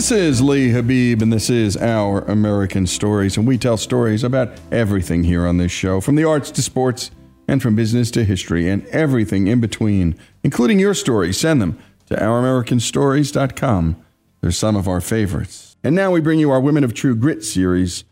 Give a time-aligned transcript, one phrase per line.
[0.00, 3.36] This is Lee Habib, and this is Our American Stories.
[3.36, 7.10] And we tell stories about everything here on this show from the arts to sports,
[7.46, 11.36] and from business to history, and everything in between, including your stories.
[11.36, 14.02] Send them to OurAmericanStories.com.
[14.40, 15.76] They're some of our favorites.
[15.84, 18.04] And now we bring you our Women of True Grit series.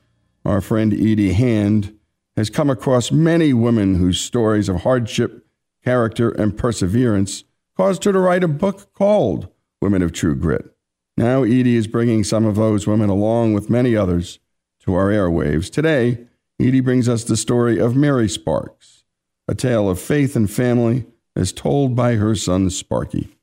[0.45, 1.99] Our friend Edie Hand
[2.37, 5.47] has come across many women whose stories of hardship,
[5.83, 7.45] character, and perseverance
[7.79, 9.49] caused her to write a book called
[9.81, 10.75] Women of True Grit.
[11.19, 14.39] Now, Edie is bringing some of those women, along with many others,
[14.85, 15.69] to our airwaves.
[15.69, 16.27] Today,
[16.61, 19.03] Edie brings us the story of Mary Sparks,
[19.49, 23.37] a tale of faith and family as told by her son Sparky.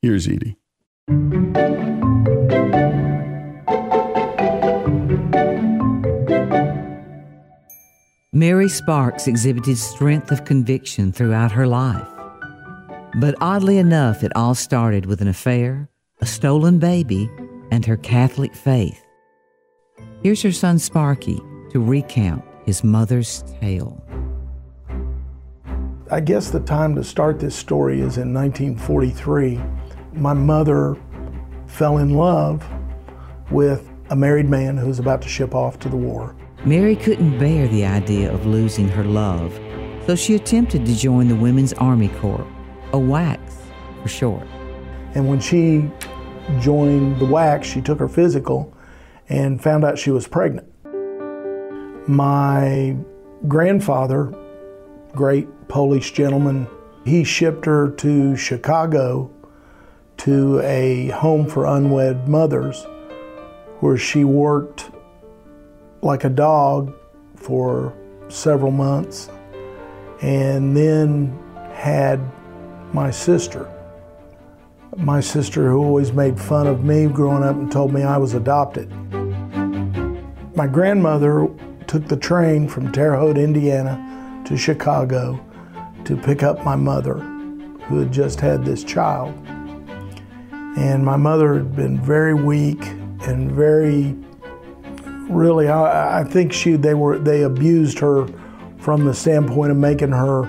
[0.00, 0.56] Here's Edie.
[8.32, 12.08] Mary Sparks exhibited strength of conviction throughout her life.
[13.20, 15.90] But oddly enough, it all started with an affair
[16.22, 17.28] a stolen baby,
[17.72, 19.04] and her Catholic faith.
[20.22, 24.00] Here's her son Sparky to recount his mother's tale.
[26.12, 29.60] I guess the time to start this story is in 1943.
[30.12, 30.96] My mother
[31.66, 32.64] fell in love
[33.50, 36.36] with a married man who was about to ship off to the war.
[36.64, 39.58] Mary couldn't bear the idea of losing her love,
[40.06, 42.46] so she attempted to join the Women's Army Corps,
[42.92, 43.54] a WACS
[44.02, 44.46] for short.
[45.14, 45.90] And when she
[46.60, 48.74] joined the WAC, she took her physical
[49.28, 50.68] and found out she was pregnant.
[52.08, 52.96] My
[53.48, 54.34] grandfather,
[55.12, 56.66] great Polish gentleman,
[57.04, 59.30] he shipped her to Chicago
[60.18, 62.86] to a home for unwed mothers
[63.80, 64.90] where she worked
[66.02, 66.94] like a dog
[67.36, 67.92] for
[68.28, 69.30] several months
[70.20, 71.36] and then
[71.72, 72.20] had
[72.92, 73.68] my sister.
[74.98, 78.34] My sister, who always made fun of me growing up and told me I was
[78.34, 78.90] adopted.
[80.54, 81.48] My grandmother
[81.86, 85.42] took the train from Terre Haute, Indiana to Chicago
[86.04, 89.34] to pick up my mother, who had just had this child.
[90.76, 92.84] And my mother had been very weak
[93.26, 94.14] and very,
[95.30, 98.26] really, I, I think she they were they abused her
[98.76, 100.42] from the standpoint of making her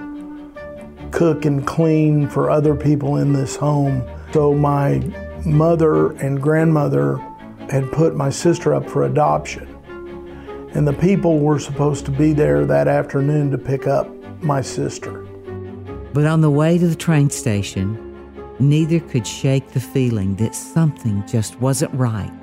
[1.11, 4.03] cook and clean for other people in this home.
[4.33, 4.99] So my
[5.45, 7.17] mother and grandmother
[7.69, 9.67] had put my sister up for adoption.
[10.73, 14.09] And the people were supposed to be there that afternoon to pick up
[14.41, 15.21] my sister.
[16.13, 17.95] But on the way to the train station,
[18.59, 22.33] neither could shake the feeling that something just wasn't right.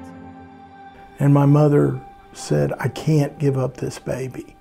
[1.18, 2.00] And my mother
[2.32, 4.54] said, I can't give up this baby.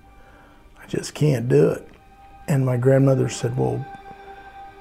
[0.81, 1.88] I just can't do it.
[2.48, 3.86] And my grandmother said, Well,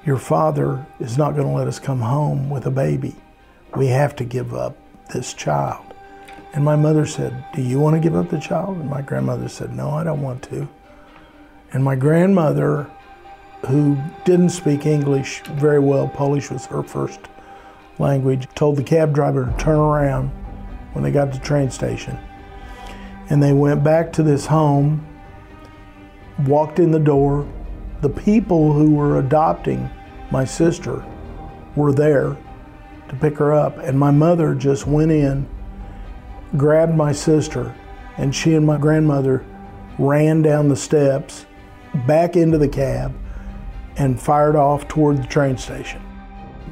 [0.09, 3.15] your father is not going to let us come home with a baby.
[3.75, 4.75] We have to give up
[5.13, 5.85] this child.
[6.51, 8.77] And my mother said, Do you want to give up the child?
[8.77, 10.67] And my grandmother said, No, I don't want to.
[11.73, 12.89] And my grandmother,
[13.67, 17.19] who didn't speak English very well, Polish was her first
[17.99, 20.29] language, told the cab driver to turn around
[20.93, 22.17] when they got to the train station.
[23.29, 25.05] And they went back to this home,
[26.47, 27.47] walked in the door.
[28.01, 29.87] The people who were adopting
[30.31, 31.05] my sister
[31.75, 32.37] were there
[33.09, 33.77] to pick her up.
[33.79, 35.47] And my mother just went in,
[36.57, 37.75] grabbed my sister,
[38.17, 39.45] and she and my grandmother
[39.97, 41.45] ran down the steps,
[42.07, 43.13] back into the cab,
[43.97, 46.01] and fired off toward the train station.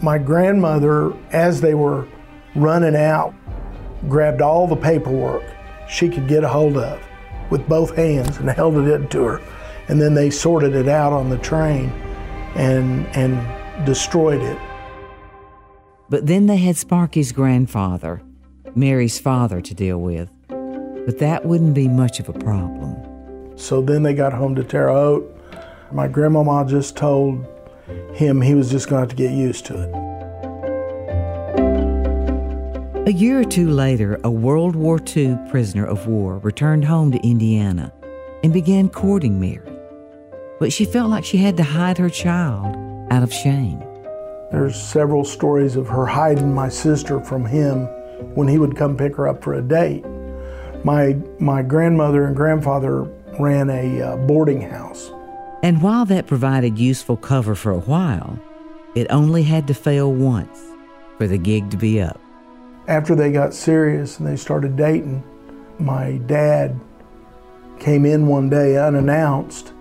[0.02, 2.08] My grandmother, as they were
[2.56, 3.34] running out,
[4.08, 5.44] grabbed all the paperwork
[5.90, 7.02] she could get a hold of
[7.50, 9.42] with both hands and held it to her.
[9.88, 11.92] And then they sorted it out on the train
[12.58, 14.58] and, and destroyed it.
[16.10, 18.22] But then they had Sparky's grandfather,
[18.76, 20.30] Mary's father, to deal with.
[20.48, 22.96] But that wouldn't be much of a problem.
[23.58, 25.26] So then they got home to Terre Haute.
[25.92, 27.46] My grandmama just told
[28.14, 30.08] him he was just going to have to get used to it.
[33.08, 37.20] A year or two later, a World War II prisoner of war returned home to
[37.26, 37.94] Indiana
[38.44, 39.77] and began courting Mary.
[40.60, 42.76] But she felt like she had to hide her child
[43.12, 43.80] out of shame.
[44.52, 47.86] There's several stories of her hiding my sister from him
[48.34, 50.06] when he would come pick her up for a date.
[50.84, 53.04] My, my grandmother and grandfather
[53.40, 55.12] ran a uh, boarding house.
[55.64, 58.40] And while that provided useful cover for a while,
[58.96, 60.60] it only had to fail once
[61.18, 62.20] for the gig to be up.
[62.88, 65.24] After they got serious and they started dating,
[65.78, 66.80] my dad
[67.80, 69.74] came in one day unannounced,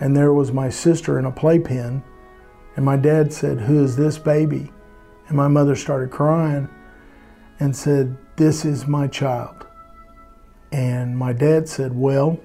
[0.00, 2.02] and there was my sister in a playpen.
[2.74, 4.72] And my dad said, Who is this baby?
[5.28, 6.68] And my mother started crying
[7.60, 9.66] and said, This is my child.
[10.72, 12.40] And my dad said, Well,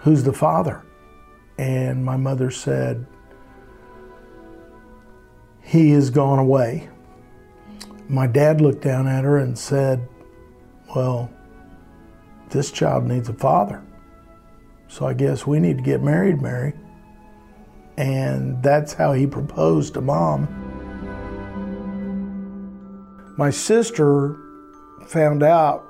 [0.00, 0.82] who's the father?
[1.58, 3.06] And my mother said,
[5.62, 6.88] He has gone away.
[8.08, 10.08] My dad looked down at her and said,
[10.94, 11.30] Well,
[12.50, 13.85] this child needs a father.
[14.88, 16.74] So I guess we need to get married, Mary.
[17.96, 20.48] And that's how he proposed to mom.
[23.38, 24.36] My sister
[25.06, 25.84] found out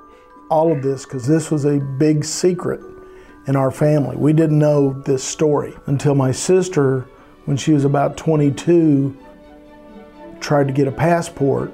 [0.49, 2.81] all of this because this was a big secret
[3.47, 4.15] in our family.
[4.15, 7.07] We didn't know this story until my sister,
[7.45, 9.17] when she was about 22,
[10.39, 11.71] tried to get a passport.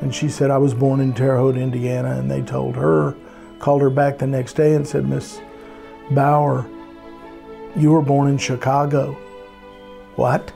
[0.00, 2.18] And she said, I was born in Terre Haute, Indiana.
[2.18, 3.16] And they told her,
[3.58, 5.40] called her back the next day and said, Miss
[6.10, 6.68] Bauer,
[7.74, 9.12] you were born in Chicago.
[10.16, 10.52] What?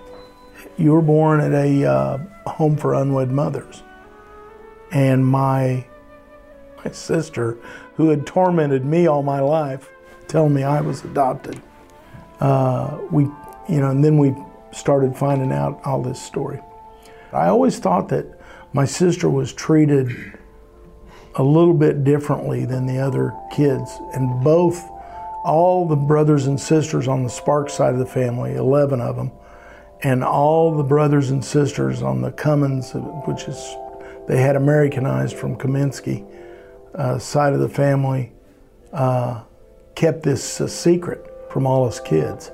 [0.78, 3.83] You were born at a uh, home for unwed mothers.
[4.92, 5.85] And my,
[6.85, 7.59] my sister,
[7.95, 9.90] who had tormented me all my life,
[10.28, 11.61] telling me I was adopted,
[12.40, 13.25] uh, we,
[13.69, 14.35] you know, and then we
[14.73, 16.61] started finding out all this story.
[17.33, 18.26] I always thought that
[18.73, 20.38] my sister was treated
[21.37, 24.88] a little bit differently than the other kids, and both,
[25.44, 29.32] all the brothers and sisters on the Spark side of the family, 11 of them,
[30.02, 32.92] and all the brothers and sisters on the Cummins,
[33.26, 33.76] which is,
[34.28, 36.26] they had Americanized from Kaminsky,
[36.94, 38.32] uh, side of the family,
[38.92, 39.42] uh,
[39.94, 42.50] kept this a secret from all his kids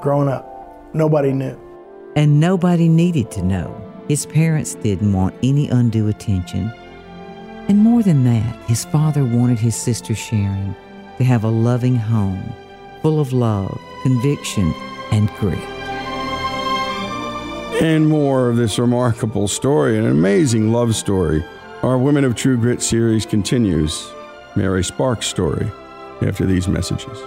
[0.00, 0.94] growing up.
[0.94, 1.58] Nobody knew.
[2.14, 3.82] And nobody needed to know.
[4.08, 6.72] His parents didn't want any undue attention.
[7.68, 10.76] And more than that, his father wanted his sister Sharon
[11.18, 12.52] to have a loving home
[13.02, 14.74] full of love, conviction,
[15.12, 15.58] and grit.
[17.80, 21.44] And more of this remarkable story, an amazing love story.
[21.82, 24.10] Our Women of True Grit series continues.
[24.56, 25.70] Mary Sparks' story
[26.22, 27.18] after these messages.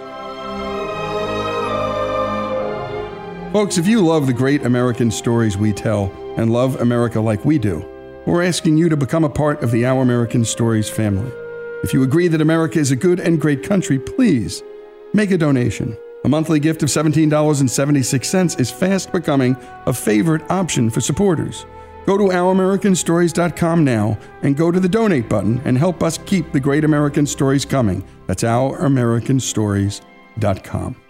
[3.52, 7.58] Folks, if you love the great American stories we tell and love America like we
[7.58, 7.84] do,
[8.26, 11.32] we're asking you to become a part of the Our American Stories family.
[11.82, 14.62] If you agree that America is a good and great country, please
[15.14, 15.96] make a donation.
[16.24, 19.56] A monthly gift of $17.76 is fast becoming
[19.86, 21.64] a favorite option for supporters.
[22.06, 26.60] Go to ouramericanstories.com now and go to the donate button and help us keep the
[26.60, 28.04] great American stories coming.
[28.26, 31.09] That's ouramericanstories.com.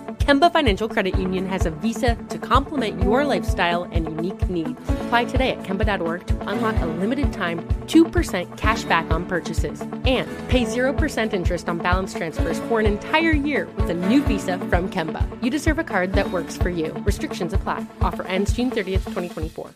[0.21, 4.79] Kemba Financial Credit Union has a visa to complement your lifestyle and unique needs.
[5.01, 10.29] Apply today at Kemba.org to unlock a limited time 2% cash back on purchases and
[10.47, 14.91] pay 0% interest on balance transfers for an entire year with a new visa from
[14.91, 15.25] Kemba.
[15.43, 16.93] You deserve a card that works for you.
[16.99, 17.83] Restrictions apply.
[18.01, 19.71] Offer ends June 30th, 2024.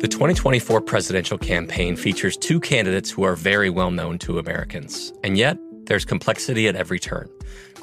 [0.00, 5.38] The 2024 presidential campaign features two candidates who are very well known to Americans, and
[5.38, 5.56] yet
[5.86, 7.30] there's complexity at every turn.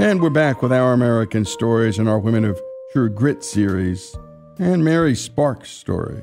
[0.00, 2.58] And we're back with our American stories and our Women of
[2.90, 4.16] True Grit series
[4.58, 6.22] and Mary Sparks' story.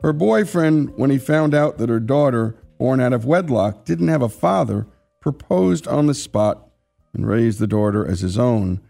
[0.00, 4.22] Her boyfriend, when he found out that her daughter, born out of wedlock, didn't have
[4.22, 4.88] a father,
[5.20, 6.66] proposed on the spot
[7.14, 8.80] and raised the daughter as his own.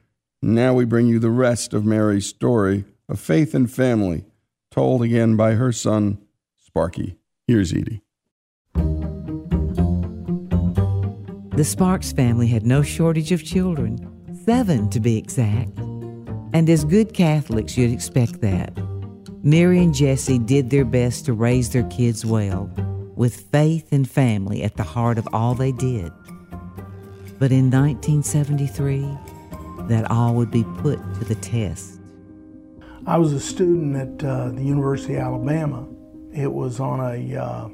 [0.40, 4.24] Now we bring you the rest of Mary's story of faith and family,
[4.70, 6.24] told again by her son,
[6.56, 7.18] Sparky.
[7.46, 8.00] Here's Edie.
[11.54, 14.08] The Sparks family had no shortage of children,
[14.44, 15.78] seven to be exact.
[16.52, 18.72] And as good Catholics, you'd expect that.
[19.42, 22.70] Mary and Jesse did their best to raise their kids well,
[23.16, 26.12] with faith and family at the heart of all they did.
[27.38, 29.00] But in 1973,
[29.88, 31.98] that all would be put to the test.
[33.06, 35.88] I was a student at uh, the University of Alabama.
[36.32, 37.68] It was on a, uh,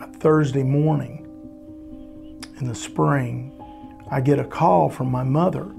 [0.00, 1.20] a Thursday morning
[2.58, 3.53] in the spring.
[4.10, 5.74] I get a call from my mother.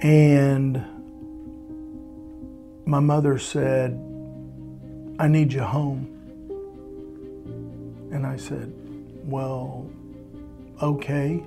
[0.00, 0.84] And
[2.86, 3.92] my mother said,
[5.18, 6.06] I need you home.
[8.10, 8.72] And I said,
[9.24, 9.90] Well,
[10.80, 11.44] okay.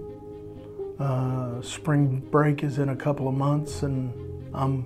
[1.00, 4.14] Uh, spring break is in a couple of months, and
[4.54, 4.86] I'm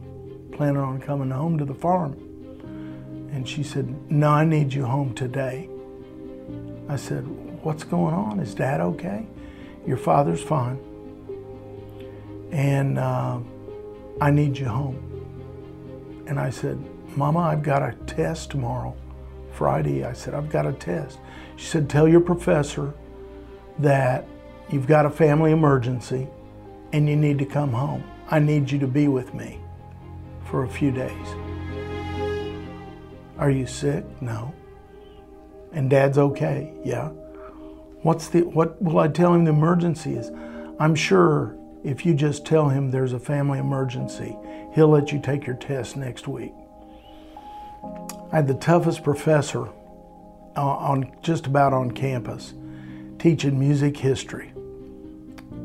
[0.53, 2.13] planning on coming home to the farm.
[3.31, 5.69] And she said, No, I need you home today.
[6.87, 7.27] I said,
[7.63, 8.39] What's going on?
[8.39, 9.27] Is dad okay?
[9.87, 10.79] Your father's fine.
[12.51, 13.39] And uh,
[14.19, 15.03] I need you home.
[16.27, 16.77] And I said,
[17.15, 18.95] Mama, I've got a test tomorrow,
[19.53, 20.03] Friday.
[20.03, 21.19] I said, I've got a test.
[21.55, 22.93] She said, Tell your professor
[23.79, 24.25] that
[24.69, 26.27] you've got a family emergency
[26.91, 28.03] and you need to come home.
[28.29, 29.61] I need you to be with me
[30.49, 31.27] for a few days.
[33.37, 34.03] Are you sick?
[34.21, 34.53] No.
[35.71, 36.73] And dad's okay?
[36.83, 37.11] Yeah.
[38.07, 40.31] What's the what will I tell him the emergency is?
[40.79, 44.33] I'm sure if you just tell him there's a family emergency,
[44.73, 46.53] he'll let you take your test next week.
[48.31, 49.67] I had the toughest professor
[50.55, 52.53] uh, on just about on campus
[53.19, 54.53] teaching music history,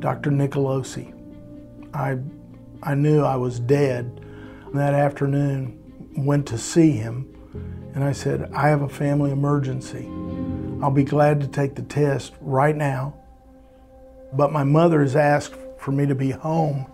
[0.01, 0.33] Dr.
[0.33, 1.15] Nicolosi.
[1.95, 2.19] I,
[2.83, 4.21] I knew I was dead.
[4.75, 5.79] That afternoon,
[6.17, 7.33] went to see him,
[7.95, 10.09] and I said, I have a family emergency.
[10.83, 13.15] I'll be glad to take the test right now,
[14.33, 16.87] but my mother has asked for me to be home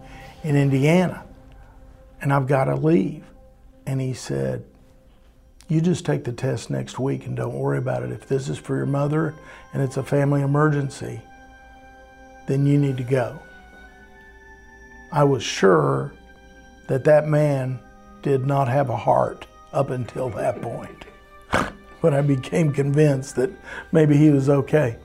[0.44, 1.24] in Indiana,
[2.20, 3.24] and I've got to leave.
[3.86, 4.62] And he said,
[5.68, 8.12] You just take the test next week and don't worry about it.
[8.12, 9.34] If this is for your mother
[9.72, 11.22] and it's a family emergency,
[12.46, 13.40] then you need to go.
[15.10, 16.12] I was sure
[16.88, 17.78] that that man
[18.20, 21.06] did not have a heart up until that point.
[22.00, 23.50] but I became convinced that
[23.92, 24.96] maybe he was okay.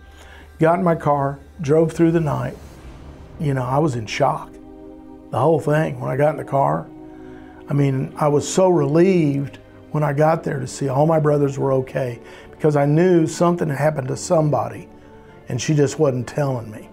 [0.60, 2.58] Got in my car, drove through the night.
[3.39, 4.51] You know, I was in shock.
[5.32, 6.88] The whole thing, when I got in the car,
[7.67, 9.58] I mean, I was so relieved
[9.91, 12.19] when I got there to see all my brothers were okay
[12.51, 14.88] because I knew something had happened to somebody
[15.49, 16.89] and she just wasn't telling me.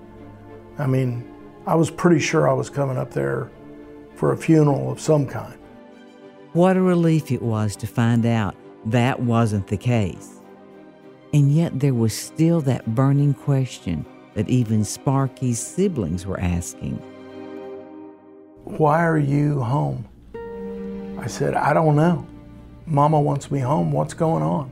[0.78, 1.30] I mean,
[1.66, 3.50] I was pretty sure I was coming up there
[4.16, 5.56] for a funeral of some kind.
[6.52, 8.54] What a relief it was to find out
[8.86, 10.40] that wasn't the case.
[11.32, 16.96] And yet there was still that burning question that even Sparky's siblings were asking
[18.64, 20.06] Why are you home?
[21.18, 22.26] I said, I don't know.
[22.86, 23.92] Mama wants me home.
[23.92, 24.70] What's going on?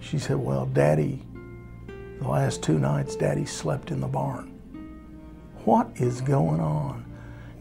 [0.00, 1.22] She said, Well, Daddy,
[2.20, 4.50] the last two nights, Daddy slept in the barn.
[5.64, 7.04] What is going on?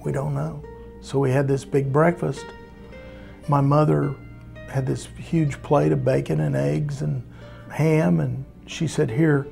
[0.04, 0.64] We don't know.
[1.02, 2.46] So we had this big breakfast.
[3.48, 4.16] My mother
[4.70, 7.24] had this huge plate of bacon and eggs and
[7.72, 9.48] ham, and she said, Here,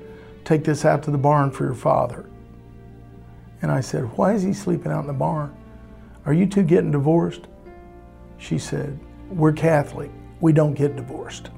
[0.45, 2.29] take this out to the barn for your father.
[3.61, 5.55] And I said, Why is he sleeping out in the barn?
[6.25, 7.47] Are you two getting divorced?
[8.37, 8.99] She said,
[9.29, 10.11] We're Catholic.
[10.39, 11.49] We don't get divorced.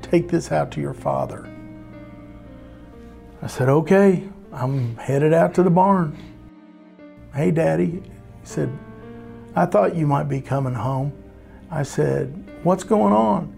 [0.00, 1.52] Take this out to your father.
[3.42, 6.16] I said, Okay, I'm headed out to the barn.
[7.34, 7.86] Hey, Daddy.
[7.86, 8.02] He
[8.44, 8.76] said,
[9.54, 11.12] I thought you might be coming home.
[11.70, 13.52] I said, What's going on?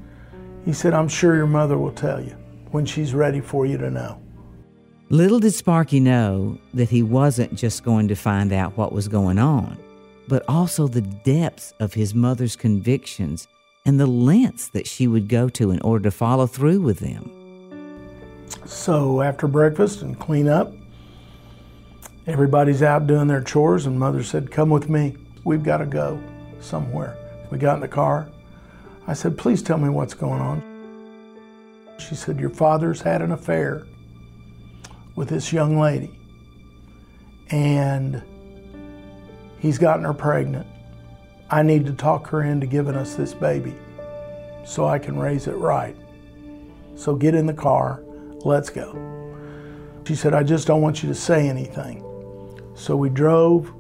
[0.65, 2.37] He said, I'm sure your mother will tell you
[2.71, 4.21] when she's ready for you to know.
[5.11, 9.39] Little did Sparky know that he wasn't just going to find out what was going
[9.39, 9.79] on,
[10.29, 13.49] but also the depths of his mother's convictions
[13.87, 17.31] and the lengths that she would go to in order to follow through with them.
[18.67, 20.75] So after breakfast and clean up,
[22.27, 25.17] everybody's out doing their chores, and mother said, Come with me.
[25.45, 26.23] We've got to go
[26.61, 27.17] somewhere.
[27.51, 28.29] We got in the car.
[29.07, 30.63] I said, Please tell me what's going on.
[31.99, 33.87] She said, Your father's had an affair
[35.17, 36.17] with this young lady,
[37.51, 38.23] and
[39.59, 40.67] he's gotten her pregnant.
[41.51, 43.75] I need to talk her into giving us this baby
[44.65, 45.97] so I can raise it right.
[46.95, 48.03] So get in the car,
[48.45, 48.93] let's go.
[50.07, 52.05] She said, I just don't want you to say anything.
[52.75, 53.73] So we drove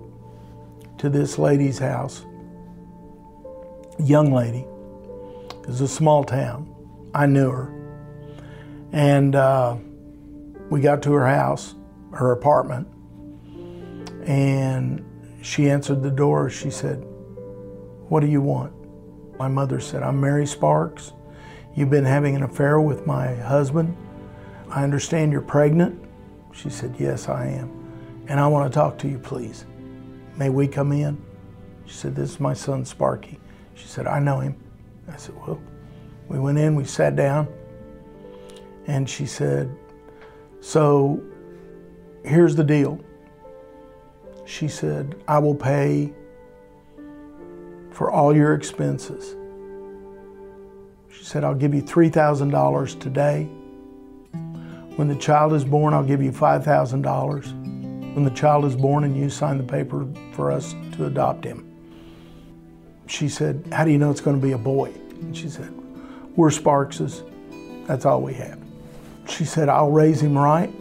[0.98, 2.24] to this lady's house,
[3.98, 4.66] young lady.
[5.62, 6.74] It was a small town.
[7.14, 7.74] I knew her.
[8.92, 9.76] And uh,
[10.70, 11.74] we got to her house,
[12.12, 12.88] her apartment,
[14.26, 15.04] and
[15.42, 16.50] she answered the door.
[16.50, 17.04] She said,
[18.08, 18.72] What do you want?
[19.38, 21.12] My mother said, I'm Mary Sparks.
[21.74, 23.96] You've been having an affair with my husband.
[24.70, 26.02] I understand you're pregnant.
[26.52, 28.24] She said, Yes, I am.
[28.28, 29.64] And I want to talk to you, please.
[30.36, 31.22] May we come in?
[31.86, 33.38] She said, This is my son, Sparky.
[33.78, 34.56] She said, I know him.
[35.10, 35.60] I said, Well,
[36.28, 37.48] we went in, we sat down,
[38.86, 39.74] and she said,
[40.60, 41.22] So
[42.24, 43.00] here's the deal.
[44.44, 46.12] She said, I will pay
[47.92, 49.36] for all your expenses.
[51.10, 53.44] She said, I'll give you $3,000 today.
[54.96, 58.14] When the child is born, I'll give you $5,000.
[58.14, 61.67] When the child is born and you sign the paper for us to adopt him.
[63.08, 64.92] She said, How do you know it's going to be a boy?
[65.22, 65.72] And she said,
[66.36, 67.22] We're Sparkses.
[67.86, 68.60] That's all we have.
[69.28, 70.72] She said, I'll raise him right.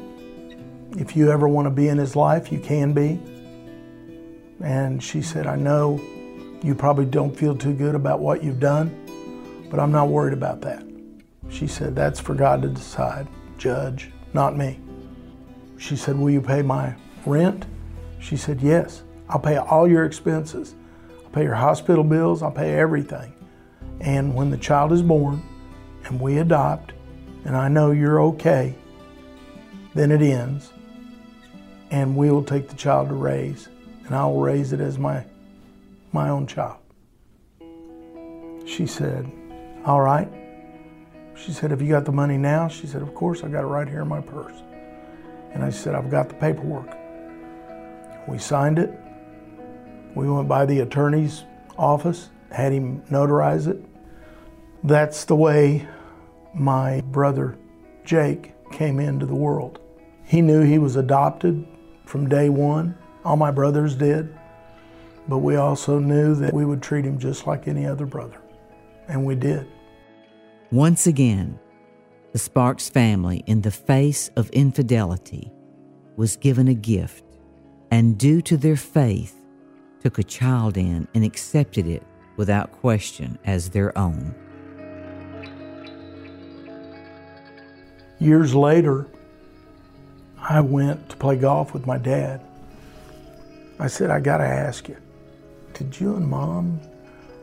[0.98, 3.20] If you ever want to be in his life, you can be.
[4.62, 6.02] And she said, I know
[6.64, 10.62] you probably don't feel too good about what you've done, but I'm not worried about
[10.62, 10.84] that.
[11.50, 14.80] She said, That's for God to decide, judge, not me.
[15.78, 16.94] She said, Will you pay my
[17.26, 17.66] rent?
[18.20, 19.04] She said, Yes.
[19.30, 20.76] I'll pay all your expenses.
[21.28, 22.42] I'll pay your hospital bills.
[22.42, 23.34] I'll pay everything.
[24.00, 25.44] And when the child is born
[26.06, 26.94] and we adopt,
[27.44, 28.74] and I know you're okay,
[29.94, 30.72] then it ends.
[31.92, 33.68] And we will take the child to raise,
[34.06, 35.26] and I will raise it as my,
[36.14, 36.78] my own child.
[38.66, 39.30] She said,
[39.86, 40.30] All right.
[41.36, 42.70] She said, Have you got the money now?
[42.70, 44.62] She said, Of course, I got it right here in my purse.
[45.52, 46.96] And I said, I've got the paperwork.
[48.30, 48.98] We signed it.
[50.18, 51.44] We went by the attorney's
[51.78, 53.80] office, had him notarize it.
[54.84, 55.88] That's the way
[56.56, 57.56] my brother
[58.04, 59.80] Jake came into the world.
[60.24, 61.68] He knew he was adopted
[62.06, 62.98] from day one.
[63.24, 64.36] All my brothers did.
[65.28, 68.42] But we also knew that we would treat him just like any other brother.
[69.08, 69.68] And we did.
[70.72, 71.60] Once again,
[72.32, 75.52] the Sparks family, in the face of infidelity,
[76.16, 77.24] was given a gift,
[77.92, 79.37] and due to their faith,
[80.08, 82.02] took a child in and accepted it
[82.38, 84.34] without question as their own.
[88.18, 89.06] Years later,
[90.40, 92.40] I went to play golf with my dad.
[93.82, 94.96] I said, I got to ask you,
[95.74, 96.80] did you and mom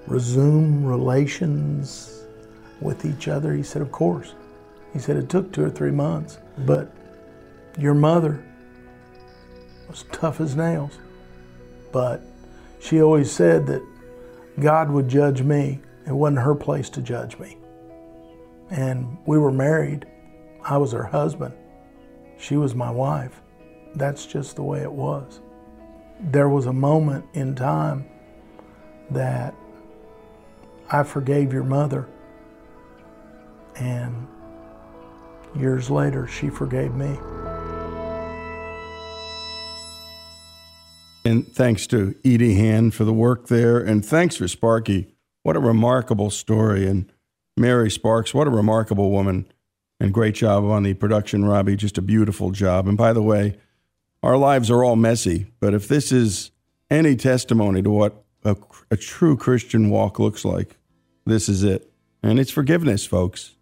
[0.07, 2.25] resume relations
[2.81, 3.53] with each other?
[3.53, 4.33] He said, Of course.
[4.95, 6.91] He said, It took two or three months, but
[7.79, 8.43] your mother
[9.87, 10.97] was tough as nails.
[11.93, 12.23] But
[12.85, 13.83] she always said that
[14.61, 15.81] God would judge me.
[16.07, 17.57] It wasn't her place to judge me.
[18.71, 20.05] And we were married.
[20.63, 21.55] I was her husband.
[22.37, 23.41] She was my wife.
[23.95, 25.41] That's just the way it was.
[26.21, 28.05] There was a moment in time
[29.11, 29.55] that
[30.91, 32.07] I forgave your mother,
[33.77, 34.29] and
[35.57, 37.19] years later, she forgave me.
[41.25, 43.79] And thanks to Edie Hand for the work there.
[43.79, 45.15] And thanks for Sparky.
[45.43, 46.87] What a remarkable story.
[46.87, 47.11] And
[47.57, 49.47] Mary Sparks, what a remarkable woman.
[50.01, 51.77] And great job on the production, Robbie.
[51.77, 52.87] Just a beautiful job.
[52.87, 53.57] And by the way,
[54.23, 56.51] our lives are all messy, but if this is
[56.91, 58.57] any testimony to what a,
[58.91, 60.79] a true Christian walk looks like,
[61.27, 61.91] this is it.
[62.23, 63.55] And it's forgiveness, folks.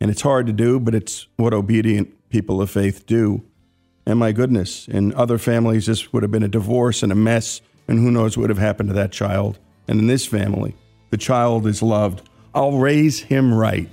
[0.00, 3.42] And it's hard to do, but it's what obedient people of faith do.
[4.06, 7.60] And my goodness, in other families, this would have been a divorce and a mess,
[7.88, 9.58] and who knows what would have happened to that child.
[9.88, 10.74] And in this family,
[11.10, 12.28] the child is loved.
[12.54, 13.88] I'll raise him right.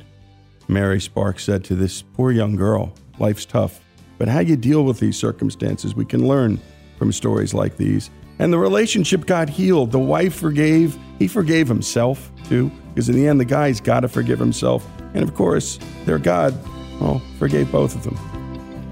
[0.67, 3.81] Mary Sparks said to this poor young girl, Life's tough,
[4.17, 6.59] but how you deal with these circumstances, we can learn
[6.97, 8.09] from stories like these.
[8.39, 9.91] And the relationship got healed.
[9.91, 14.07] The wife forgave, he forgave himself too, because in the end, the guy's got to
[14.07, 14.87] forgive himself.
[15.13, 16.57] And of course, their God,
[17.01, 18.28] well, forgave both of them.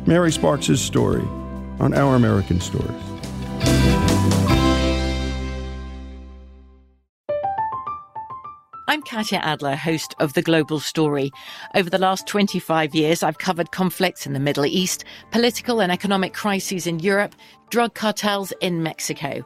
[0.08, 1.28] Mary Sparks' story
[1.82, 2.90] on Our American Stories.
[8.88, 11.30] I'm Katya Adler, host of The Global Story.
[11.76, 16.34] Over the last 25 years, I've covered conflicts in the Middle East, political and economic
[16.34, 17.36] crises in Europe,
[17.70, 19.46] drug cartels in Mexico.